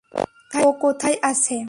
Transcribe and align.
ও 0.61 0.69
কোথায় 0.81 1.17
আছে? 1.23 1.57